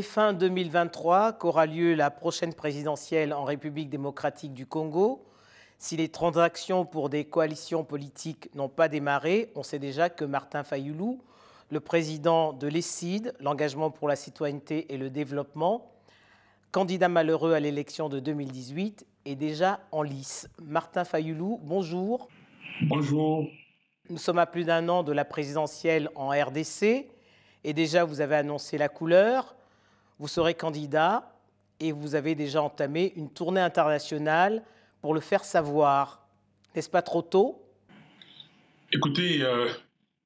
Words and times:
C'est 0.00 0.06
fin 0.06 0.32
2023 0.32 1.34
qu'aura 1.34 1.66
lieu 1.66 1.92
la 1.92 2.10
prochaine 2.10 2.54
présidentielle 2.54 3.34
en 3.34 3.44
République 3.44 3.90
démocratique 3.90 4.54
du 4.54 4.64
Congo. 4.64 5.26
Si 5.76 5.94
les 5.94 6.08
transactions 6.08 6.86
pour 6.86 7.10
des 7.10 7.26
coalitions 7.26 7.84
politiques 7.84 8.48
n'ont 8.54 8.70
pas 8.70 8.88
démarré, 8.88 9.52
on 9.56 9.62
sait 9.62 9.78
déjà 9.78 10.08
que 10.08 10.24
Martin 10.24 10.64
Fayoulou, 10.64 11.20
le 11.70 11.80
président 11.80 12.54
de 12.54 12.66
l'ESSID, 12.66 13.34
l'engagement 13.40 13.90
pour 13.90 14.08
la 14.08 14.16
citoyenneté 14.16 14.90
et 14.90 14.96
le 14.96 15.10
développement, 15.10 15.92
candidat 16.72 17.10
malheureux 17.10 17.52
à 17.52 17.60
l'élection 17.60 18.08
de 18.08 18.20
2018, 18.20 19.06
est 19.26 19.36
déjà 19.36 19.80
en 19.92 20.00
lice. 20.00 20.48
Martin 20.62 21.04
Fayoulou, 21.04 21.60
bonjour. 21.62 22.28
Bonjour. 22.84 23.44
Nous 24.08 24.16
sommes 24.16 24.38
à 24.38 24.46
plus 24.46 24.64
d'un 24.64 24.88
an 24.88 25.02
de 25.02 25.12
la 25.12 25.26
présidentielle 25.26 26.08
en 26.14 26.30
RDC 26.30 27.06
et 27.64 27.74
déjà 27.74 28.04
vous 28.04 28.22
avez 28.22 28.36
annoncé 28.36 28.78
la 28.78 28.88
couleur 28.88 29.56
vous 30.20 30.28
serez 30.28 30.52
candidat 30.52 31.34
et 31.80 31.92
vous 31.92 32.14
avez 32.14 32.34
déjà 32.34 32.62
entamé 32.62 33.14
une 33.16 33.30
tournée 33.30 33.62
internationale 33.62 34.62
pour 35.00 35.14
le 35.14 35.20
faire 35.20 35.44
savoir. 35.44 36.28
N'est-ce 36.74 36.90
pas 36.90 37.00
trop 37.00 37.22
tôt? 37.22 37.62
Écoutez, 38.92 39.42
euh, 39.42 39.66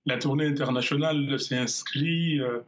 la 0.04 0.18
tournée 0.18 0.46
internationale 0.46 1.38
s'est 1.38 1.56
inscrite 1.56 2.40
euh, 2.40 2.62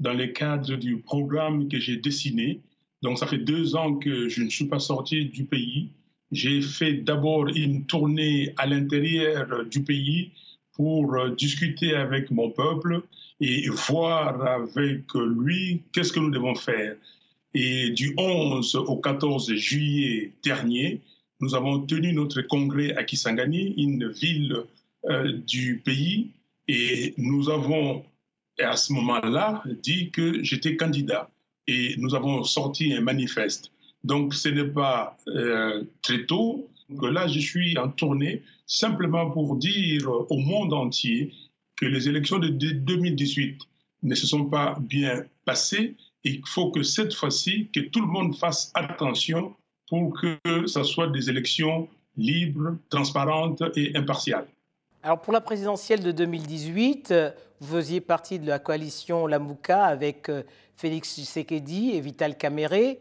dans 0.00 0.12
le 0.12 0.26
cadre 0.26 0.76
du 0.76 0.98
programme 0.98 1.66
que 1.68 1.80
j'ai 1.80 1.96
dessiné. 1.96 2.60
Donc 3.00 3.18
ça 3.18 3.26
fait 3.26 3.38
deux 3.38 3.74
ans 3.74 3.94
que 3.96 4.28
je 4.28 4.42
ne 4.42 4.50
suis 4.50 4.66
pas 4.66 4.78
sorti 4.78 5.24
du 5.24 5.44
pays. 5.44 5.92
J'ai 6.30 6.60
fait 6.60 6.92
d'abord 6.92 7.48
une 7.48 7.86
tournée 7.86 8.52
à 8.58 8.66
l'intérieur 8.66 9.64
du 9.64 9.82
pays 9.82 10.32
pour 10.76 11.14
euh, 11.14 11.30
discuter 11.30 11.94
avec 11.94 12.30
mon 12.30 12.50
peuple 12.50 13.02
et 13.40 13.68
voir 13.68 14.46
avec 14.46 15.12
lui 15.14 15.82
qu'est-ce 15.92 16.12
que 16.12 16.20
nous 16.20 16.30
devons 16.30 16.54
faire. 16.54 16.94
Et 17.54 17.90
du 17.90 18.14
11 18.16 18.76
au 18.76 18.96
14 18.96 19.54
juillet 19.54 20.32
dernier, 20.44 21.00
nous 21.40 21.54
avons 21.54 21.80
tenu 21.80 22.12
notre 22.12 22.42
congrès 22.42 22.94
à 22.96 23.04
Kisangani, 23.04 23.74
une 23.76 24.08
ville 24.08 24.64
euh, 25.06 25.32
du 25.46 25.82
pays, 25.84 26.30
et 26.68 27.14
nous 27.16 27.48
avons, 27.50 28.04
à 28.58 28.76
ce 28.76 28.92
moment-là, 28.92 29.62
dit 29.82 30.10
que 30.10 30.42
j'étais 30.42 30.76
candidat. 30.76 31.30
Et 31.68 31.94
nous 31.98 32.14
avons 32.14 32.44
sorti 32.44 32.92
un 32.92 33.00
manifeste. 33.00 33.72
Donc, 34.04 34.34
ce 34.34 34.48
n'est 34.48 34.68
pas 34.68 35.16
euh, 35.28 35.82
très 36.02 36.24
tôt 36.26 36.68
que 36.88 37.06
là, 37.06 37.26
je 37.26 37.38
suis 37.40 37.76
en 37.78 37.88
tournée 37.88 38.42
simplement 38.66 39.30
pour 39.30 39.56
dire 39.56 40.08
au 40.08 40.38
monde 40.38 40.72
entier 40.72 41.32
que 41.76 41.86
les 41.86 42.08
élections 42.08 42.38
de 42.38 42.48
2018 42.48 43.60
ne 44.02 44.14
se 44.14 44.26
sont 44.26 44.46
pas 44.46 44.76
bien 44.80 45.24
passées. 45.44 45.96
Il 46.24 46.42
faut 46.46 46.70
que 46.70 46.82
cette 46.82 47.14
fois-ci, 47.14 47.68
que 47.72 47.80
tout 47.80 48.00
le 48.00 48.06
monde 48.06 48.36
fasse 48.36 48.70
attention 48.74 49.54
pour 49.88 50.18
que 50.20 50.38
ce 50.66 50.82
soit 50.82 51.08
des 51.08 51.28
élections 51.28 51.88
libres, 52.16 52.76
transparentes 52.90 53.62
et 53.76 53.96
impartiales. 53.96 54.46
Alors 55.02 55.20
pour 55.20 55.32
la 55.32 55.40
présidentielle 55.40 56.02
de 56.02 56.10
2018, 56.10 57.14
vous 57.60 57.76
faisiez 57.76 58.00
partie 58.00 58.38
de 58.38 58.46
la 58.46 58.58
coalition 58.58 59.26
Lamouka 59.26 59.84
avec 59.84 60.28
euh, 60.28 60.42
Félix 60.76 61.14
Tshisekedi 61.14 61.92
et 61.92 62.00
Vital 62.00 62.36
Kamere. 62.36 62.96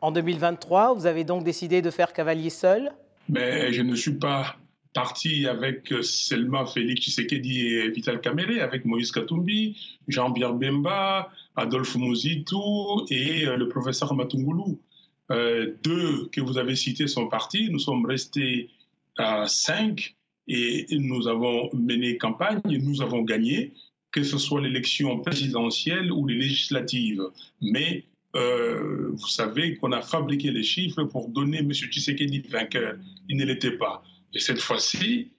En 0.00 0.10
2023, 0.10 0.94
vous 0.94 1.06
avez 1.06 1.24
donc 1.24 1.44
décidé 1.44 1.82
de 1.82 1.90
faire 1.90 2.12
cavalier 2.12 2.50
seul? 2.50 2.92
Mais 3.28 3.72
je 3.72 3.82
ne 3.82 3.94
suis 3.94 4.14
pas 4.14 4.56
parti 4.92 5.46
avec 5.46 5.92
seulement 6.02 6.66
Félix 6.66 7.02
Tshisekedi 7.02 7.66
et 7.66 7.90
Vital 7.90 8.20
Kamere, 8.20 8.62
avec 8.62 8.84
Moïse 8.84 9.10
Katumbi, 9.10 9.76
Jean-Pierre 10.08 10.54
Bemba, 10.54 11.30
Adolphe 11.56 11.96
Mozitou 11.96 13.04
et 13.10 13.46
euh, 13.46 13.56
le 13.56 13.68
professeur 13.68 14.14
Matungulu. 14.14 14.78
Euh, 15.30 15.74
deux 15.82 16.28
que 16.28 16.40
vous 16.40 16.58
avez 16.58 16.76
cités 16.76 17.08
sont 17.08 17.28
partis. 17.28 17.70
Nous 17.70 17.78
sommes 17.78 18.06
restés 18.06 18.70
à 19.16 19.46
cinq 19.46 20.14
et 20.46 20.86
nous 20.90 21.26
avons 21.26 21.70
mené 21.72 22.18
campagne 22.18 22.60
nous 22.66 23.00
avons 23.00 23.22
gagné, 23.22 23.72
que 24.10 24.22
ce 24.22 24.38
soit 24.38 24.60
l'élection 24.60 25.18
présidentielle 25.20 26.12
ou 26.12 26.26
les 26.26 26.34
législatives. 26.34 27.22
Mais 27.62 28.04
vous 28.34 29.28
savez 29.28 29.76
qu'on 29.76 29.92
a 29.92 30.02
fabriqué 30.02 30.50
les 30.50 30.64
chiffres 30.64 31.04
pour 31.04 31.28
donner 31.28 31.58
M. 31.58 31.72
Tshisekedi 31.72 32.40
vainqueur. 32.40 32.96
Il 33.28 33.36
ne 33.36 33.44
l'était 33.44 33.76
pas. 33.76 34.02
Et 34.32 34.40
cette 34.40 34.60
fois-ci, 34.60 35.30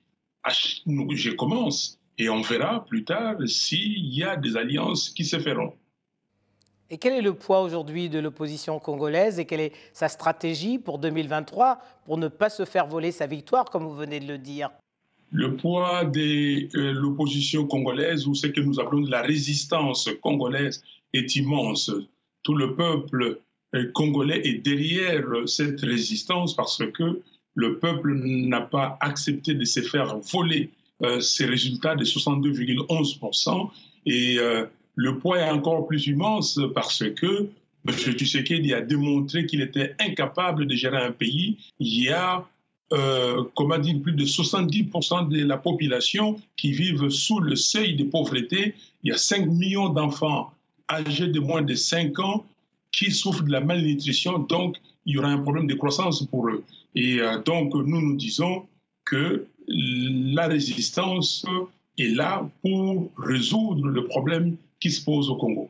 je 0.48 1.32
commence 1.32 2.00
et 2.18 2.30
on 2.30 2.42
verra 2.42 2.86
plus 2.86 3.04
tard 3.04 3.36
s'il 3.46 4.14
y 4.14 4.24
a 4.24 4.38
des 4.38 4.56
alliances 4.56 5.10
qui 5.10 5.26
se 5.26 5.40
feront. 5.40 5.74
Et 6.90 6.98
quel 6.98 7.14
est 7.14 7.22
le 7.22 7.34
poids 7.34 7.62
aujourd'hui 7.62 8.10
de 8.10 8.20
l'opposition 8.20 8.80
congolaise 8.80 9.40
et 9.40 9.46
quelle 9.46 9.60
est 9.60 9.74
sa 9.92 10.08
stratégie 10.08 10.78
pour 10.78 11.00
2023 11.00 11.80
pour 12.06 12.18
ne 12.18 12.28
pas 12.28 12.50
se 12.50 12.64
faire 12.64 12.86
voler 12.86 13.12
sa 13.12 13.26
victoire, 13.26 13.66
comme 13.66 13.84
vous 13.84 13.96
venez 13.96 14.20
de 14.20 14.28
le 14.28 14.38
dire? 14.38 14.70
Le 15.32 15.58
poids 15.58 16.06
de 16.06 16.70
euh, 16.78 16.94
l'opposition 16.94 17.66
congolaise, 17.66 18.28
ou 18.28 18.36
ce 18.36 18.48
que 18.48 18.62
nous 18.62 18.80
appelons 18.80 19.02
de 19.02 19.10
la 19.10 19.24
résistance 19.24 20.08
congolaise, 20.22 20.84
est 21.14 21.36
immense. 21.36 21.92
Tout 22.46 22.56
le 22.56 22.76
peuple 22.76 23.42
euh, 23.76 23.92
congolais 23.94 24.40
est 24.48 24.64
derrière 24.64 25.26
cette 25.46 25.82
résistance 25.82 26.56
parce 26.56 26.82
que 26.94 27.22
le 27.56 27.80
peuple 27.80 28.14
n'a 28.14 28.62
pas 28.62 28.98
accepté 29.02 29.54
de 29.54 29.66
se 29.66 29.82
faire 29.82 30.18
voler 30.20 30.70
euh, 31.04 31.20
ces 31.20 31.46
résultats 31.46 31.96
de 31.96 32.06
62,11%. 32.06 33.70
Et 34.06 34.38
euh, 34.40 34.66
le 34.96 35.18
poids 35.18 35.40
est 35.40 35.50
encore 35.50 35.88
plus 35.88 36.08
immense 36.08 36.60
parce 36.74 37.04
que 37.16 37.50
M. 37.88 37.94
Tshisekedi 37.94 38.74
a 38.74 38.82
démontré 38.82 39.46
qu'il 39.46 39.62
était 39.62 39.94
incapable 40.00 40.68
de 40.68 40.76
gérer 40.76 40.98
un 40.98 41.12
pays. 41.12 41.58
Il 41.80 42.04
y 42.04 42.10
a, 42.10 42.48
euh, 42.94 43.44
comme 43.56 43.72
a 43.72 43.78
dit, 43.78 43.96
plus 43.96 44.14
de 44.14 44.26
70% 44.26 45.30
de 45.30 45.44
la 45.44 45.58
population 45.58 46.40
qui 46.56 46.72
vivent 46.72 47.10
sous 47.10 47.40
le 47.40 47.56
seuil 47.56 47.96
de 47.96 48.06
pauvreté. 48.06 48.74
Il 49.04 49.10
y 49.10 49.14
a 49.14 49.18
5 49.18 49.48
millions 49.48 49.90
d'enfants 49.90 50.52
âgés 50.90 51.28
de 51.28 51.40
moins 51.40 51.62
de 51.62 51.76
5 51.76 52.20
ans 52.20 52.46
qui 52.92 53.12
souffrent 53.12 53.44
de 53.44 53.52
la 53.52 53.62
malnutrition. 53.62 54.40
Donc, 54.40 54.78
il 55.06 55.16
y 55.16 55.18
aura 55.18 55.30
un 55.30 55.40
problème 55.40 55.68
de 55.68 55.76
croissance 55.76 56.26
pour 56.26 56.48
eux. 56.50 56.64
Et 56.96 57.20
euh, 57.20 57.40
donc, 57.44 57.74
nous 57.74 58.02
nous 58.02 58.16
disons 58.16 58.66
que 59.04 59.48
la 59.68 60.48
résistance 60.48 61.46
est 61.98 62.16
là 62.16 62.48
pour 62.62 63.10
résoudre 63.18 63.88
le 63.88 64.06
problème 64.06 64.58
qui 64.80 64.92
se 64.92 65.04
pose 65.04 65.30
au 65.30 65.36
Congo. 65.36 65.70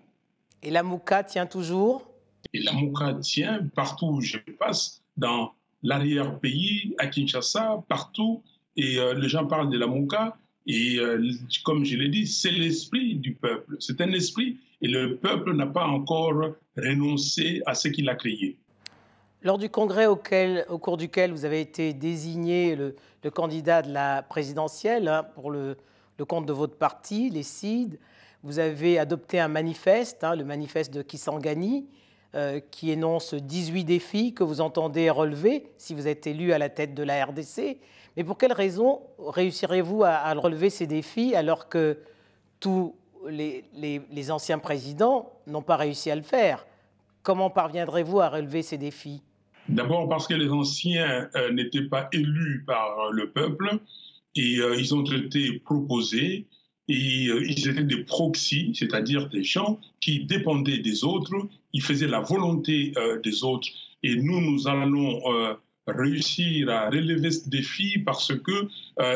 Et 0.61 0.69
la 0.69 0.83
Mouka 0.83 1.23
tient 1.23 1.45
toujours? 1.45 2.07
Et 2.53 2.59
la 2.59 2.73
Mouka 2.73 3.13
tient 3.15 3.59
partout 3.75 4.07
où 4.07 4.21
je 4.21 4.37
passe, 4.59 5.01
dans 5.17 5.53
l'arrière-pays, 5.83 6.95
à 6.97 7.07
Kinshasa, 7.07 7.83
partout. 7.87 8.41
Et 8.75 8.97
euh, 8.97 9.13
les 9.13 9.29
gens 9.29 9.45
parlent 9.45 9.69
de 9.69 9.77
la 9.77 9.87
Mouka. 9.87 10.37
Et 10.67 10.97
euh, 10.97 11.21
comme 11.63 11.85
je 11.85 11.95
l'ai 11.95 12.09
dit, 12.09 12.25
c'est 12.25 12.51
l'esprit 12.51 13.15
du 13.15 13.33
peuple. 13.33 13.75
C'est 13.79 14.01
un 14.01 14.11
esprit 14.11 14.57
et 14.81 14.87
le 14.87 15.17
peuple 15.17 15.53
n'a 15.53 15.67
pas 15.67 15.85
encore 15.85 16.33
renoncé 16.77 17.61
à 17.65 17.75
ce 17.75 17.87
qu'il 17.87 18.09
a 18.09 18.15
créé. 18.15 18.57
Lors 19.43 19.57
du 19.57 19.69
congrès 19.69 20.07
auquel, 20.07 20.65
au 20.69 20.79
cours 20.79 20.97
duquel 20.97 21.31
vous 21.31 21.45
avez 21.45 21.61
été 21.61 21.93
désigné 21.93 22.75
le, 22.75 22.95
candidat 23.31 23.81
de 23.81 23.91
la 23.91 24.23
présidentielle 24.23 25.07
hein, 25.07 25.23
pour 25.35 25.51
le, 25.51 25.77
compte 26.27 26.45
de 26.45 26.53
votre 26.53 26.75
parti, 26.75 27.29
les 27.29 27.43
CID, 27.43 27.99
vous 28.43 28.59
avez 28.59 28.99
adopté 28.99 29.39
un 29.39 29.47
manifeste, 29.47 30.23
hein, 30.23 30.35
le 30.35 30.45
manifeste 30.45 30.93
de 30.93 31.01
Kisangani, 31.01 31.85
qui 32.71 32.91
énonce 32.91 33.33
18 33.33 33.85
défis 33.85 34.33
que 34.33 34.43
vous 34.43 34.59
entendez 34.59 35.09
relever 35.09 35.67
si 35.77 35.93
vous 35.93 36.07
êtes 36.07 36.27
élu 36.27 36.51
à 36.51 36.57
la 36.57 36.67
tête 36.67 36.93
de 36.93 37.01
la 37.01 37.25
RDC. 37.25 37.77
Mais 38.17 38.23
pour 38.25 38.37
quelles 38.37 38.51
raisons 38.51 38.99
réussirez-vous 39.19 40.03
à, 40.03 40.33
relever 40.33 40.69
ces 40.69 40.85
défis 40.85 41.33
alors 41.33 41.69
que 41.69 41.97
tous 42.59 42.93
les 43.29 44.31
anciens 44.31 44.59
présidents 44.59 45.31
n'ont 45.47 45.61
pas 45.61 45.77
réussi 45.77 46.11
à 46.11 46.15
le 46.15 46.23
faire? 46.23 46.65
Comment 47.25 47.49
parviendrez-vous 47.49 48.19
à 48.19 48.29
relever 48.29 48.61
ces 48.61 48.77
défis? 48.77 49.23
D'abord 49.67 50.07
parce 50.07 50.27
que 50.27 50.35
les 50.35 50.49
anciens 50.49 51.27
euh, 51.35 51.51
n'étaient 51.51 51.89
pas 51.89 52.07
élus 52.11 52.63
par 52.67 53.11
le 53.11 53.31
peuple 53.31 53.79
et 54.35 54.59
euh, 54.59 54.75
ils 54.77 54.93
ont 54.93 55.03
été 55.03 55.53
proposés 55.59 56.45
euh, 56.89 57.45
ils 57.47 57.67
étaient 57.67 57.83
des 57.83 58.03
proxys, 58.03 58.71
c'est-à-dire 58.73 59.29
des 59.29 59.43
gens 59.43 59.79
qui 59.99 60.25
dépendaient 60.25 60.79
des 60.79 61.03
autres, 61.03 61.33
ils 61.73 61.81
faisaient 61.81 62.07
la 62.07 62.21
volonté 62.21 62.93
des 63.23 63.43
autres. 63.43 63.67
Et 64.03 64.15
nous, 64.15 64.39
nous 64.39 64.67
allons 64.67 65.21
réussir 65.87 66.69
à 66.69 66.89
relever 66.89 67.31
ce 67.31 67.49
défi 67.49 67.97
parce 67.97 68.33
que 68.33 68.67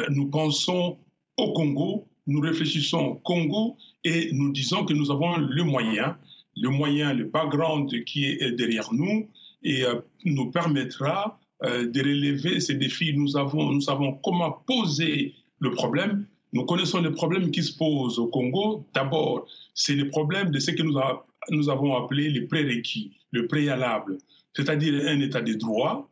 nous 0.10 0.28
pensons 0.28 0.98
au 1.38 1.54
Congo, 1.54 2.06
nous 2.28 2.42
réfléchissons 2.42 3.00
au 3.00 3.16
Congo 3.16 3.78
et 4.04 4.32
nous 4.34 4.52
disons 4.52 4.84
que 4.84 4.94
nous 4.94 5.10
avons 5.12 5.38
le 5.38 5.64
moyen, 5.64 6.18
le 6.58 6.70
moyen, 6.70 7.14
le 7.14 7.26
background 7.26 8.04
qui 8.04 8.26
est 8.26 8.52
derrière 8.52 8.92
nous, 8.94 9.30
et 9.64 9.84
euh, 9.84 9.96
nous 10.26 10.52
permettra 10.52 11.40
euh, 11.64 11.88
de 11.88 12.00
relever 12.00 12.60
ces 12.60 12.76
défis. 12.76 13.14
Nous, 13.14 13.38
avons, 13.38 13.72
nous 13.72 13.82
savons 13.82 14.14
comment 14.24 14.52
poser 14.66 15.34
le 15.60 15.72
problème. 15.72 16.26
Nous 16.54 16.66
connaissons 16.66 17.02
les 17.02 17.12
problèmes 17.12 17.52
qui 17.52 17.64
se 17.64 17.78
posent 17.78 18.18
au 18.18 18.28
Congo. 18.28 18.86
D'abord, 18.94 19.48
c'est 19.74 19.96
le 19.96 20.10
problème 20.10 20.52
de 20.52 20.60
ce 20.60 20.72
que 20.72 20.84
nous 20.84 21.70
avons 21.70 21.96
appelé 21.96 22.30
les 22.30 22.42
prérequis, 22.42 23.18
le 23.32 23.48
préalable, 23.48 24.18
c'est-à-dire 24.56 25.08
un 25.08 25.20
état 25.20 25.42
de 25.42 25.54
droit, 25.54 26.10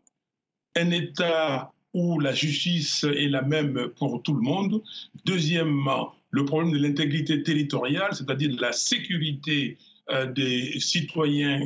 un 0.75 0.91
état 0.91 1.71
où 1.93 2.19
la 2.19 2.33
justice 2.33 3.03
est 3.03 3.29
la 3.29 3.41
même 3.41 3.89
pour 3.97 4.21
tout 4.21 4.33
le 4.33 4.41
monde. 4.41 4.83
Deuxièmement, 5.25 6.13
le 6.29 6.45
problème 6.45 6.71
de 6.71 6.77
l'intégrité 6.77 7.41
territoriale, 7.41 8.13
c'est-à-dire 8.13 8.55
de 8.55 8.61
la 8.61 8.71
sécurité 8.71 9.77
euh, 10.11 10.25
des 10.25 10.79
citoyens 10.79 11.61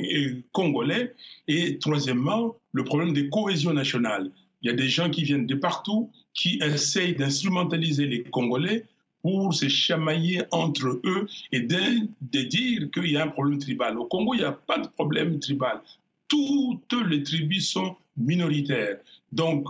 congolais. 0.51 1.13
Et 1.47 1.77
troisièmement, 1.79 2.55
le 2.71 2.83
problème 2.83 3.13
de 3.13 3.23
cohésion 3.23 3.73
nationale. 3.73 4.31
Il 4.61 4.67
y 4.67 4.73
a 4.73 4.75
des 4.75 4.89
gens 4.89 5.09
qui 5.09 5.23
viennent 5.23 5.45
de 5.45 5.55
partout, 5.55 6.11
qui 6.33 6.59
essayent 6.61 7.15
d'instrumentaliser 7.15 8.05
les 8.05 8.23
Congolais 8.23 8.85
pour 9.21 9.53
se 9.53 9.67
chamailler 9.67 10.43
entre 10.51 10.99
eux 11.03 11.27
et 11.51 11.61
de, 11.61 12.41
dire 12.41 12.89
qu'il 12.91 13.11
y 13.11 13.17
a 13.17 13.23
un 13.23 13.27
problème 13.27 13.59
tribal. 13.59 13.97
Au 13.97 14.05
Congo, 14.05 14.33
il 14.33 14.39
n'y 14.39 14.43
a 14.43 14.51
pas 14.51 14.79
de 14.79 14.87
problème 14.87 15.39
tribal. 15.39 15.81
Toutes 16.27 16.93
les 17.07 17.23
tribus 17.23 17.69
sont 17.69 17.95
minoritaires. 18.17 18.97
Donc, 19.31 19.67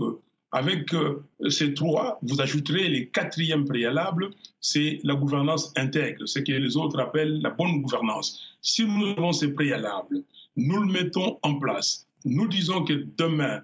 avec 0.51 0.93
euh, 0.93 1.23
ces 1.49 1.73
trois, 1.73 2.19
vous 2.21 2.41
ajouterez 2.41 2.89
les 2.89 3.07
quatrièmes 3.07 3.65
préalables, 3.65 4.31
c'est 4.59 4.99
la 5.03 5.15
gouvernance 5.15 5.73
intègre, 5.77 6.27
ce 6.27 6.39
que 6.39 6.51
les 6.51 6.75
autres 6.75 6.99
appellent 6.99 7.41
la 7.41 7.51
bonne 7.51 7.81
gouvernance. 7.81 8.57
Si 8.61 8.85
nous 8.85 9.07
avons 9.07 9.31
ces 9.31 9.53
préalables, 9.53 10.23
nous 10.57 10.81
le 10.81 10.91
mettons 10.91 11.39
en 11.41 11.55
place. 11.55 12.07
Nous 12.25 12.47
disons 12.47 12.83
que 12.83 13.05
demain, 13.17 13.63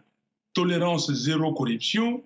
tolérance 0.53 1.11
zéro 1.11 1.53
corruption, 1.53 2.23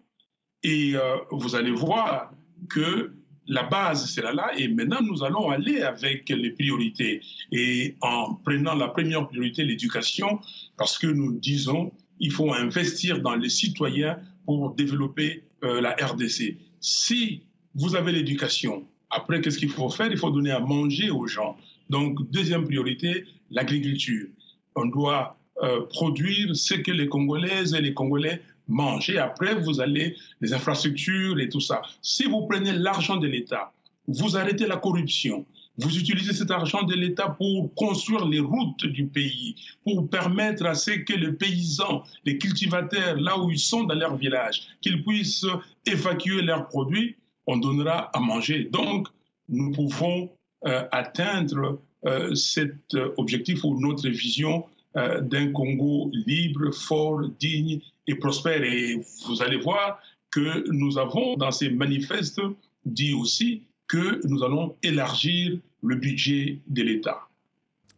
et 0.64 0.96
euh, 0.96 1.18
vous 1.32 1.56
allez 1.56 1.72
voir 1.72 2.32
que 2.70 3.14
la 3.48 3.64
base 3.64 4.10
sera 4.10 4.32
là 4.34 4.52
et 4.58 4.68
maintenant 4.68 5.02
nous 5.02 5.24
allons 5.24 5.50
aller 5.50 5.82
avec 5.82 6.30
les 6.30 6.52
priorités 6.52 7.22
et 7.52 7.96
en 8.02 8.36
prenant 8.36 8.76
la 8.76 8.88
première 8.88 9.28
priorité 9.28 9.64
l'éducation 9.64 10.40
parce 10.78 10.98
que 10.98 11.08
nous 11.08 11.34
disons 11.40 11.92
il 12.20 12.32
faut 12.32 12.54
investir 12.54 13.20
dans 13.22 13.36
les 13.36 13.50
citoyens 13.50 14.20
pour 14.46 14.74
développer 14.76 15.44
euh, 15.64 15.82
la 15.82 15.92
RDC. 15.92 16.58
Si 16.80 17.42
vous 17.76 17.96
avez 17.96 18.12
l'éducation, 18.12 18.86
après 19.10 19.42
qu'est-ce 19.42 19.58
qu'il 19.58 19.70
faut 19.70 19.90
faire? 19.90 20.12
Il 20.12 20.18
faut 20.18 20.30
donner 20.30 20.52
à 20.52 20.60
manger 20.60 21.10
aux 21.10 21.28
gens. 21.28 21.58
Donc 21.90 22.30
deuxième 22.32 22.64
priorité, 22.66 23.26
l'agriculture. 23.50 24.28
On 24.76 24.86
doit 24.86 25.38
euh, 25.64 25.82
produire 25.90 26.56
ce 26.56 26.76
que 26.76 26.92
les 26.92 27.08
Congolaises 27.08 27.74
et 27.74 27.82
les 27.82 27.94
Congolais 27.94 28.42
manger. 28.72 29.18
Après, 29.18 29.56
vous 29.56 29.80
allez 29.80 30.16
les 30.40 30.54
infrastructures 30.54 31.40
et 31.40 31.50
tout 31.50 31.60
ça. 31.60 31.82
Si 32.02 32.26
vous 32.26 32.48
prenez 32.48 32.74
l'argent 32.74 33.18
de 33.18 33.28
l'État, 33.28 33.72
vous 34.08 34.38
arrêtez 34.38 34.66
la 34.66 34.78
corruption. 34.78 35.46
Vous 35.78 35.98
utilisez 35.98 36.34
cet 36.34 36.52
argent 36.52 36.84
de 36.84 36.94
l'État 36.94 37.30
pour 37.30 37.74
construire 37.76 38.26
les 38.28 38.40
routes 38.40 38.86
du 38.86 39.08
pays, 39.08 39.56
pour 39.84 40.10
permettre 40.10 40.66
à 40.66 40.76
ce 40.76 40.92
que 40.92 41.14
les 41.14 41.32
paysans, 41.32 42.04
les 42.26 42.38
cultivateurs, 42.38 43.16
là 43.16 43.40
où 43.40 43.50
ils 43.50 43.60
sont 43.60 43.84
dans 43.84 43.96
leur 43.96 44.18
village, 44.18 44.64
qu'ils 44.82 45.04
puissent 45.04 45.46
évacuer 45.86 46.42
leurs 46.42 46.68
produits, 46.68 47.16
on 47.48 47.58
donnera 47.58 48.10
à 48.16 48.20
manger. 48.20 48.66
Donc, 48.66 49.08
nous 49.50 49.72
pouvons 49.72 50.30
euh, 50.66 50.84
atteindre 50.92 51.82
euh, 52.06 52.36
cet 52.36 52.94
objectif 53.18 53.64
ou 53.64 53.80
notre 53.80 54.10
vision 54.10 54.66
euh, 54.98 55.22
d'un 55.22 55.52
Congo 55.54 56.12
libre, 56.28 56.72
fort, 56.72 57.22
digne 57.40 57.80
et 58.08 58.16
prospère. 58.16 58.64
Et 58.64 59.02
vous 59.26 59.42
allez 59.42 59.58
voir 59.58 60.00
que 60.30 60.64
nous 60.72 60.98
avons 60.98 61.36
dans 61.36 61.52
ces 61.52 61.70
manifestes 61.70 62.42
dit 62.86 63.14
aussi 63.14 63.64
que 63.88 64.26
nous 64.28 64.44
allons 64.44 64.76
élargir 64.82 65.60
le 65.84 65.96
budget 65.96 66.60
de 66.68 66.84
l'État. 66.84 67.28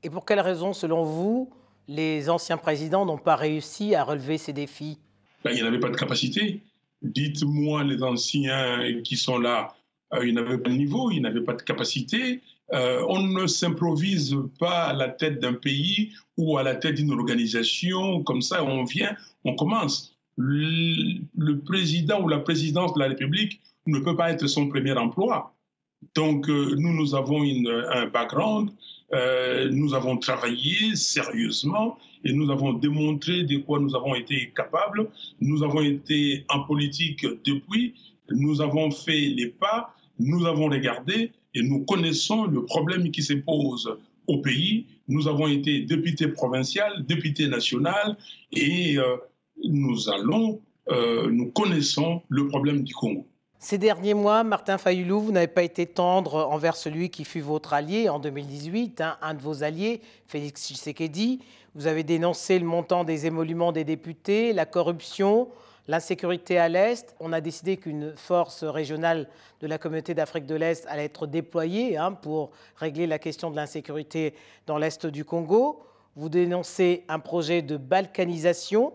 Et 0.01 0.09
pour 0.09 0.25
quelles 0.25 0.39
raisons, 0.39 0.73
selon 0.73 1.03
vous, 1.03 1.51
les 1.88 2.29
anciens 2.29 2.57
présidents 2.57 3.05
n'ont 3.05 3.17
pas 3.17 3.35
réussi 3.35 3.95
à 3.95 4.03
relever 4.03 4.38
ces 4.38 4.53
défis? 4.53 4.97
Ben, 5.44 5.51
Il 5.51 5.61
n'y 5.61 5.67
avait 5.67 5.79
pas 5.79 5.89
de 5.89 5.95
capacité. 5.95 6.61
Dites-moi 7.01 7.83
les 7.83 8.01
anciens 8.01 9.01
qui 9.03 9.17
sont 9.17 9.38
là, 9.38 9.75
euh, 10.13 10.25
ils 10.25 10.33
n'avaient 10.33 10.57
pas 10.57 10.69
de 10.69 10.75
niveau, 10.75 11.11
ils 11.11 11.21
n'avaient 11.21 11.44
pas 11.44 11.53
de 11.53 11.61
capacité. 11.61 12.41
Euh, 12.74 13.06
on 13.08 13.22
ne 13.22 13.46
s'improvise 13.46 14.36
pas 14.60 14.86
à 14.86 14.94
la 14.94 15.10
tête 15.10 15.40
d'un 15.40 15.54
pays 15.54 16.12
ou 16.38 16.58
à 16.58 16.64
la 16.64 16.75
tête 16.75 16.96
d'une 16.96 17.12
organisation 17.12 18.24
comme 18.24 18.42
ça, 18.42 18.64
on 18.64 18.84
vient, 18.84 19.16
on 19.46 19.56
commence. 19.56 20.18
Le, 20.36 21.54
président 21.60 22.22
ou 22.22 22.28
la 22.28 22.40
présidence 22.40 22.94
de 22.96 23.00
la 23.00 23.08
République 23.10 23.62
ne 23.86 24.00
peut 24.00 24.16
pas 24.16 24.31
être 24.31 24.48
son 24.48 24.68
premier 24.68 24.94
emploi. 24.94 25.54
Donc, 26.16 26.50
euh, 26.50 26.75
nous, 26.78 26.94
nous 26.94 27.14
avons 27.14 27.44
un 27.44 28.08
background, 28.08 28.72
euh, 29.14 29.70
nous 29.72 29.94
avons 29.94 30.18
travaillé 30.18 30.96
sérieusement 30.96 31.98
et 32.25 32.34
nous 32.34 32.52
avons 32.52 32.74
démontré 32.74 33.44
de 33.44 33.58
quoi 33.58 33.80
nous 33.80 33.96
avons 33.96 34.16
été 34.16 34.52
capables. 34.56 35.08
Nous 35.40 35.64
avons 35.64 35.81
été 35.81 36.46
en 36.50 36.62
politique 36.62 37.25
depuis, 37.46 37.94
nous 38.31 38.62
avons 38.62 38.90
fait 38.90 39.20
les 39.20 39.48
pas, 39.48 39.94
nous 40.19 40.45
avons 40.45 40.69
regardé 40.69 41.31
et 41.54 41.62
nous 41.62 41.86
connaissons 41.86 42.45
le 42.45 42.65
problème 42.65 43.12
qui 43.12 43.21
se 43.24 43.33
pose 43.33 43.98
au 44.27 44.39
pays. 44.39 44.88
Nous 45.07 45.27
avons 45.27 45.48
été 45.48 45.81
député 45.81 46.27
provincial, 46.27 47.06
député 47.06 47.48
national 47.48 48.18
et 48.51 48.98
euh, 48.98 49.18
nous 49.63 50.10
allons, 50.10 50.62
euh, 50.89 51.30
nous 51.30 51.51
connaissons 51.51 52.21
le 52.30 52.48
problème 52.48 52.83
du 52.83 52.94
Congo. 52.94 53.25
Ces 53.60 53.77
derniers 53.77 54.13
mois, 54.13 54.44
Martin 54.44 54.77
Fayoulou, 54.77 55.21
vous 55.21 55.31
n'avez 55.31 55.48
pas 55.48 55.63
été 55.63 55.86
tendre 55.86 56.36
envers 56.51 56.75
celui 56.75 57.10
qui 57.10 57.24
fut 57.24 57.39
votre 57.39 57.71
allié 57.71 58.10
en 58.10 58.19
2018, 58.19 59.00
hein, 59.00 59.18
un 59.21 59.33
de 59.33 59.42
vos 59.42 59.63
alliés, 59.63 60.01
Félix 60.27 60.68
Tshisekedi. 60.68 61.39
Vous 61.75 61.88
avez 61.88 62.04
dénoncé 62.04 62.60
le 62.60 62.66
montant 62.66 63.04
des 63.04 63.25
émoluments 63.25 63.72
des 63.72 63.84
députés, 63.84 64.54
la 64.54 64.68
corruption, 64.68 65.50
l'insécurité 65.88 66.60
à 66.60 66.70
l'Est. 66.70 67.16
On 67.20 67.34
a 67.34 67.42
décidé 67.42 67.78
qu'une 67.78 68.16
force 68.16 68.64
régionale 68.64 69.28
de 69.60 69.66
la 69.66 69.80
communauté 69.80 70.14
d'Afrique 70.14 70.46
de 70.46 70.54
l'Est 70.54 70.86
allait 70.88 71.06
être 71.06 71.25
déployée 71.25 71.98
hein, 71.98 72.12
pour 72.12 72.52
régler 72.75 73.08
la 73.08 73.18
question 73.18 73.50
de 73.50 73.56
l'insécurité 73.56 74.36
dans 74.68 74.77
l'Est 74.77 75.08
du 75.08 75.25
Congo. 75.25 75.82
Vous 76.15 76.30
dénoncez 76.30 77.06
un 77.08 77.18
projet 77.18 77.63
de 77.63 77.77
balkanisation 77.77 78.94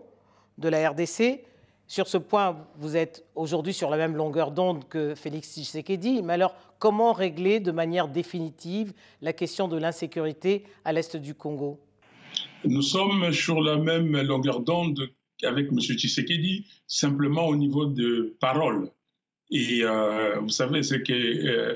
de 0.57 0.69
la 0.69 0.89
RDC. 0.89 1.43
Sur 1.85 2.07
ce 2.07 2.17
point, 2.17 2.65
vous 2.77 2.95
êtes 2.95 3.25
aujourd'hui 3.35 3.73
sur 3.73 3.89
la 3.89 3.97
même 3.97 4.15
longueur 4.15 4.51
d'onde 4.51 4.87
que 4.87 5.15
Félix 5.15 5.53
Tshisekedi. 5.53 6.21
Mais 6.21 6.33
alors, 6.33 6.55
comment 6.77 7.11
régler 7.11 7.59
de 7.59 7.71
manière 7.71 8.07
définitive 8.07 8.93
la 9.21 9.33
question 9.33 9.67
de 9.67 9.77
l'insécurité 9.77 10.63
à 10.85 10.93
l'est 10.93 11.17
du 11.17 11.35
Congo? 11.35 11.77
Nous 12.65 12.81
sommes 12.81 13.31
sur 13.31 13.61
la 13.61 13.77
même 13.77 14.19
longueur 14.21 14.59
d'onde 14.59 15.09
avec 15.43 15.69
M. 15.71 15.79
Tshisekedi, 15.79 16.65
simplement 16.87 17.47
au 17.47 17.55
niveau 17.55 17.85
de 17.85 18.35
parole. 18.39 18.89
Et 19.51 19.79
euh, 19.83 20.39
vous 20.41 20.49
savez, 20.49 20.83
ce 20.83 20.95
que 20.95 21.13
euh, 21.13 21.75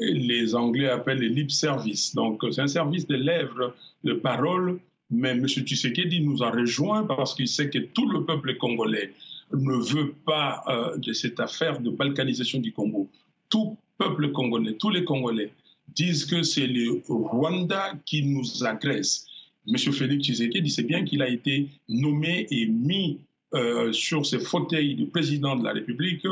les 0.00 0.54
Anglais 0.54 0.88
appellent 0.88 1.20
le 1.20 1.28
lip 1.28 1.50
service. 1.50 2.14
Donc, 2.14 2.42
c'est 2.50 2.60
un 2.60 2.66
service 2.66 3.06
de 3.06 3.14
lèvres, 3.14 3.74
de 4.02 4.14
parole. 4.14 4.80
Mais 5.10 5.30
M. 5.30 5.46
Tshisekedi 5.46 6.20
nous 6.20 6.42
a 6.42 6.50
rejoints 6.50 7.04
parce 7.04 7.34
qu'il 7.34 7.48
sait 7.48 7.70
que 7.70 7.78
tout 7.78 8.08
le 8.10 8.24
peuple 8.24 8.56
congolais 8.56 9.12
ne 9.52 9.76
veut 9.76 10.14
pas 10.26 10.64
euh, 10.66 10.96
de 10.96 11.12
cette 11.12 11.38
affaire 11.38 11.80
de 11.80 11.90
balkanisation 11.90 12.58
du 12.58 12.72
Congo. 12.72 13.08
Tout 13.48 13.76
peuple 13.98 14.32
congolais, 14.32 14.74
tous 14.74 14.90
les 14.90 15.04
Congolais 15.04 15.52
disent 15.88 16.24
que 16.24 16.42
c'est 16.42 16.66
le 16.66 17.02
Rwanda 17.08 17.92
qui 18.04 18.24
nous 18.24 18.64
agresse. 18.64 19.26
M. 19.66 19.78
Félix 19.78 20.24
Tshisekedi 20.24 20.70
sait 20.70 20.82
bien 20.82 21.04
qu'il 21.04 21.22
a 21.22 21.28
été 21.28 21.68
nommé 21.88 22.46
et 22.50 22.66
mis 22.66 23.18
euh, 23.54 23.92
sur 23.92 24.26
ce 24.26 24.38
fauteuil 24.38 24.94
du 24.94 25.06
président 25.06 25.56
de 25.56 25.64
la 25.64 25.72
République 25.72 26.26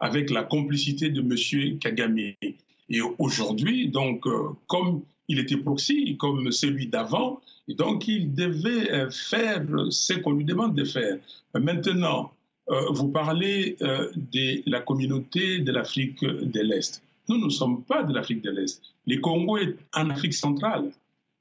avec 0.00 0.30
la 0.30 0.42
complicité 0.42 1.08
de 1.08 1.20
M. 1.20 1.78
Kagame. 1.78 2.18
Et 2.90 3.00
aujourd'hui, 3.18 3.88
donc, 3.88 4.26
euh, 4.26 4.50
comme 4.66 5.02
il 5.28 5.38
était 5.38 5.56
proxy, 5.56 6.16
comme 6.18 6.52
celui 6.52 6.86
d'avant, 6.86 7.40
donc 7.68 8.06
il 8.06 8.34
devait 8.34 8.90
euh, 8.92 9.10
faire 9.10 9.64
ce 9.90 10.14
qu'on 10.14 10.32
lui 10.32 10.44
demande 10.44 10.74
de 10.74 10.84
faire. 10.84 11.18
Maintenant, 11.54 12.32
vous 12.90 13.08
parlez 13.08 13.78
de 13.80 14.70
la 14.70 14.80
communauté 14.80 15.60
de 15.60 15.72
l'Afrique 15.72 16.20
de 16.22 16.60
l'Est. 16.60 17.02
Nous 17.26 17.42
ne 17.42 17.48
sommes 17.48 17.82
pas 17.82 18.02
de 18.02 18.12
l'Afrique 18.12 18.42
de 18.42 18.50
l'Est. 18.50 18.82
Le 19.06 19.16
Congo 19.20 19.56
est 19.56 19.74
en 19.94 20.10
Afrique 20.10 20.34
centrale. 20.34 20.90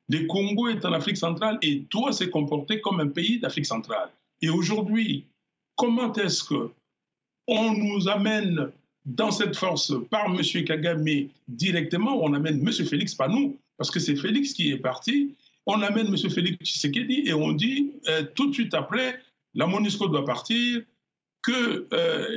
Le 0.10 0.26
Congo 0.26 0.70
est 0.70 0.86
en 0.86 0.94
Afrique 0.94 1.18
centrale 1.18 1.58
et 1.62 1.84
doit 1.92 2.14
se 2.14 2.24
comporter 2.24 2.80
comme 2.82 3.00
un 3.00 3.08
pays 3.08 3.40
d'Afrique 3.40 3.66
centrale. 3.66 4.10
Et 4.42 4.50
aujourd'hui, 4.50 5.26
comment 5.76 6.14
est-ce 6.14 6.44
que 6.44 6.70
on 7.48 7.74
nous 7.74 8.08
amène 8.08 8.72
dans 9.06 9.32
cette 9.32 9.56
force 9.56 9.94
par 10.10 10.26
M. 10.26 10.42
Kagame 10.66 11.30
directement, 11.48 12.22
on 12.22 12.34
amène 12.34 12.60
M. 12.60 12.72
Félix, 12.86 13.16
pas 13.16 13.28
nous, 13.28 13.58
parce 13.78 13.90
que 13.90 14.00
c'est 14.00 14.16
Félix 14.16 14.54
qui 14.54 14.72
est 14.72 14.78
parti, 14.78 15.34
on 15.66 15.82
amène 15.82 16.08
M. 16.08 16.30
Félix 16.30 16.58
Tshisekedi 16.64 17.24
et 17.26 17.34
on 17.34 17.54
dit 17.54 17.92
euh, 18.10 18.24
tout 18.36 18.50
de 18.50 18.54
suite 18.54 18.74
après, 18.74 19.20
la 19.54 19.66
MONUSCO 19.66 20.08
doit 20.10 20.26
partir, 20.26 20.82
que 21.42 21.88
euh, 21.94 22.28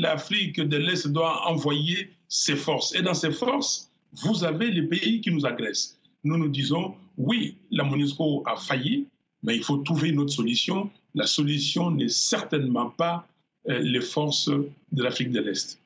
l'Afrique 0.00 0.60
de 0.60 0.76
l'Est 0.76 1.08
doit 1.08 1.48
envoyer 1.48 2.10
ses 2.28 2.54
forces. 2.54 2.94
Et 2.94 3.02
dans 3.02 3.14
ces 3.14 3.32
forces, 3.32 3.90
vous 4.12 4.44
avez 4.44 4.70
les 4.70 4.82
pays 4.82 5.20
qui 5.20 5.32
nous 5.32 5.44
agressent 5.44 5.98
nous 6.24 6.36
nous 6.36 6.48
disons, 6.48 6.94
oui, 7.16 7.56
la 7.70 7.84
MONUSCO 7.84 8.44
a 8.46 8.56
failli, 8.56 9.06
mais 9.42 9.56
il 9.56 9.64
faut 9.64 9.78
trouver 9.78 10.10
une 10.10 10.20
autre 10.20 10.32
solution. 10.32 10.90
La 11.14 11.26
solution 11.26 11.90
n'est 11.90 12.08
certainement 12.08 12.90
pas 12.90 13.26
euh, 13.68 13.80
les 13.80 14.00
forces 14.00 14.48
de 14.48 15.02
l'Afrique 15.02 15.30
de 15.30 15.40
l'Est. 15.40 15.78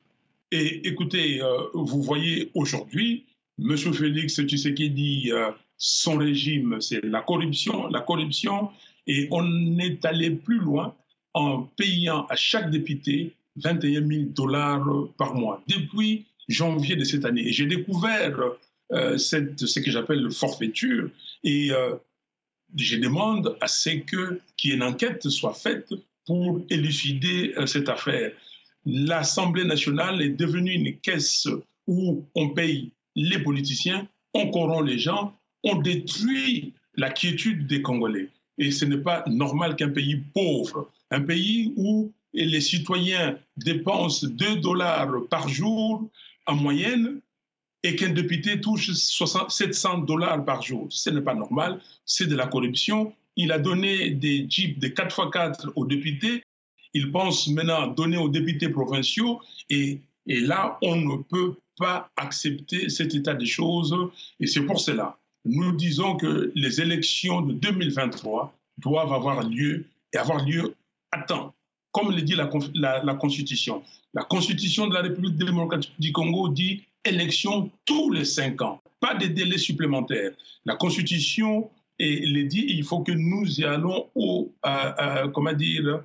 Et 0.51 0.87
écoutez, 0.87 1.41
euh, 1.41 1.47
vous 1.73 2.01
voyez 2.01 2.51
aujourd'hui, 2.53 3.25
M. 3.59 3.75
Félix 3.77 4.41
Tshisekedi, 4.41 5.31
euh, 5.31 5.51
son 5.77 6.17
régime, 6.17 6.79
c'est 6.79 7.03
la 7.03 7.21
corruption, 7.21 7.87
la 7.87 8.01
corruption, 8.01 8.69
et 9.07 9.27
on 9.31 9.77
est 9.79 10.03
allé 10.05 10.31
plus 10.31 10.59
loin 10.59 10.95
en 11.33 11.63
payant 11.63 12.25
à 12.27 12.35
chaque 12.35 12.69
député 12.71 13.33
21 13.57 14.07
000 14.07 14.23
dollars 14.29 14.87
par 15.17 15.35
mois 15.35 15.63
depuis 15.67 16.25
janvier 16.47 16.95
de 16.95 17.03
cette 17.03 17.25
année. 17.25 17.47
Et 17.47 17.51
j'ai 17.51 17.65
découvert 17.65 18.39
cette, 19.17 19.65
ce 19.65 19.79
que 19.79 19.91
j'appelle 19.91 20.21
le 20.21 20.29
forfaiture 20.29 21.09
et 21.43 21.71
euh, 21.71 21.95
je 22.75 22.97
demande 22.97 23.57
à 23.61 23.67
ce 23.67 23.89
que 23.89 24.41
qu'il 24.57 24.71
y 24.71 24.73
ait 24.73 24.77
une 24.77 24.83
enquête 24.83 25.27
soit 25.29 25.53
faite 25.53 25.93
pour 26.25 26.61
élucider 26.69 27.53
euh, 27.57 27.65
cette 27.65 27.89
affaire. 27.89 28.31
L'Assemblée 28.85 29.63
nationale 29.63 30.21
est 30.21 30.29
devenue 30.29 30.71
une 30.71 30.97
caisse 30.99 31.47
où 31.87 32.25
on 32.35 32.49
paye 32.49 32.91
les 33.15 33.39
politiciens, 33.39 34.07
on 34.33 34.51
corrompt 34.51 34.85
les 34.85 34.99
gens, 34.99 35.37
on 35.63 35.77
détruit 35.77 36.73
la 36.95 37.09
quiétude 37.09 37.67
des 37.67 37.81
Congolais. 37.81 38.29
Et 38.57 38.71
ce 38.71 38.85
n'est 38.85 38.97
pas 38.97 39.23
normal 39.27 39.75
qu'un 39.75 39.89
pays 39.89 40.17
pauvre, 40.33 40.91
un 41.11 41.21
pays 41.21 41.73
où 41.77 42.11
les 42.33 42.61
citoyens 42.61 43.37
dépensent 43.57 44.27
2 44.27 44.57
dollars 44.57 45.27
par 45.29 45.47
jour 45.47 46.09
en 46.45 46.55
moyenne 46.55 47.21
et 47.87 47.95
qu'un 47.95 48.09
député 48.09 48.59
touche 48.59 48.91
700 48.91 49.99
dollars 49.99 50.43
par 50.43 50.61
jour. 50.61 50.87
Ce 50.89 51.09
n'est 51.09 51.21
pas 51.21 51.33
normal, 51.33 51.79
c'est 52.05 52.27
de 52.27 52.35
la 52.35 52.45
corruption. 52.45 53.13
Il 53.37 53.53
a 53.53 53.59
donné 53.59 54.09
des 54.09 54.45
jeeps 54.49 54.77
de 54.77 54.89
4x4 54.89 55.69
aux 55.73 55.85
députés. 55.85 56.43
Il 56.93 57.11
pense 57.13 57.47
maintenant 57.47 57.87
donner 57.87 58.17
aux 58.17 58.27
députés 58.27 58.67
provinciaux 58.67 59.39
et, 59.69 60.01
là, 60.25 60.77
on 60.81 60.97
ne 60.97 61.23
peut 61.23 61.55
pas 61.77 62.09
accepter 62.17 62.89
cet 62.89 63.15
état 63.15 63.35
des 63.35 63.45
choses. 63.45 63.95
Et 64.41 64.47
c'est 64.47 64.63
pour 64.63 64.81
cela, 64.81 65.17
nous 65.45 65.71
disons 65.71 66.17
que 66.17 66.51
les 66.55 66.81
élections 66.81 67.39
de 67.39 67.53
2023 67.53 68.53
doivent 68.79 69.13
avoir 69.13 69.43
lieu 69.43 69.85
et 70.13 70.17
avoir 70.17 70.43
lieu 70.43 70.75
à 71.13 71.19
temps, 71.21 71.53
comme 71.93 72.11
le 72.11 72.21
dit 72.21 72.35
la 72.35 73.13
Constitution. 73.15 73.81
La 74.13 74.23
Constitution 74.23 74.87
de 74.87 74.93
la 74.93 75.03
République 75.03 75.37
démocratique 75.37 75.93
du 75.99 76.11
Congo 76.11 76.49
dit 76.49 76.83
élection 77.07 77.71
tous 77.85 78.11
les 78.11 78.25
cinq 78.25 78.61
ans, 78.61 78.81
pas 78.99 79.15
de 79.15 79.27
délais 79.27 79.57
supplémentaires. 79.57 80.31
La 80.65 80.75
Constitution 80.75 81.69
et 81.99 82.25
le 82.25 82.43
dit, 82.43 82.65
il 82.69 82.83
faut 82.83 83.01
que 83.01 83.11
nous 83.11 83.59
y 83.59 83.63
allons 83.63 84.09
au, 84.13 84.53
comment 85.33 85.53
dire, 85.53 86.03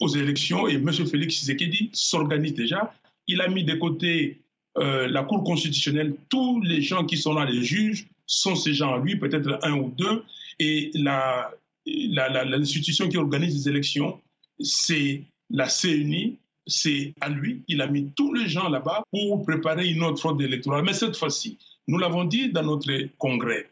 aux 0.00 0.08
élections 0.08 0.66
et 0.68 0.74
M. 0.74 0.92
Félix 0.92 1.36
Tshisekedi 1.36 1.90
s'organise 1.92 2.54
déjà. 2.54 2.92
Il 3.26 3.40
a 3.40 3.48
mis 3.48 3.64
de 3.64 3.74
côté 3.74 4.42
euh, 4.78 5.08
la 5.08 5.22
Cour 5.22 5.44
constitutionnelle, 5.44 6.16
tous 6.28 6.60
les 6.62 6.82
gens 6.82 7.04
qui 7.04 7.16
sont 7.16 7.32
là, 7.32 7.44
les 7.44 7.62
juges, 7.62 8.08
sont 8.26 8.56
ces 8.56 8.74
gens 8.74 8.94
à 8.94 8.98
lui, 8.98 9.16
peut-être 9.16 9.58
un 9.62 9.74
ou 9.74 9.94
deux, 9.96 10.24
et 10.58 10.90
l'institution 10.94 13.04
la, 13.04 13.10
qui 13.10 13.16
organise 13.16 13.54
les 13.54 13.68
élections, 13.68 14.20
c'est 14.58 15.22
la 15.50 15.68
CNI, 15.68 16.38
c'est 16.66 17.14
à 17.20 17.28
lui. 17.28 17.62
Il 17.68 17.80
a 17.82 17.86
mis 17.86 18.10
tous 18.12 18.32
les 18.32 18.48
gens 18.48 18.68
là-bas 18.68 19.02
pour 19.10 19.42
préparer 19.42 19.88
une 19.88 20.02
autre 20.02 20.20
fraude 20.20 20.40
électorale. 20.40 20.84
Mais 20.84 20.94
cette 20.94 21.16
fois-ci, 21.16 21.58
nous 21.86 21.98
l'avons 21.98 22.24
dit 22.24 22.50
dans 22.50 22.62
notre 22.62 22.90
congrès, 23.18 23.70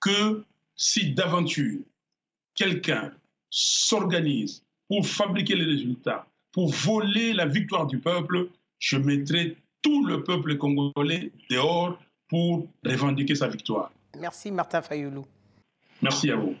que 0.00 0.42
si 0.76 1.12
d'aventure 1.12 1.80
quelqu'un 2.54 3.12
s'organise 3.50 4.64
pour 4.88 5.06
fabriquer 5.06 5.54
les 5.54 5.64
résultats, 5.64 6.26
pour 6.52 6.72
voler 6.72 7.32
la 7.32 7.46
victoire 7.46 7.86
du 7.86 7.98
peuple, 7.98 8.48
je 8.78 8.96
mettrai 8.96 9.56
tout 9.82 10.04
le 10.06 10.24
peuple 10.24 10.56
congolais 10.56 11.32
dehors 11.50 11.98
pour 12.28 12.66
revendiquer 12.84 13.34
sa 13.34 13.48
victoire. 13.48 13.92
Merci 14.18 14.50
Martin 14.50 14.82
Fayoulou. 14.82 15.26
Merci 16.02 16.30
à 16.30 16.36
vous. 16.36 16.56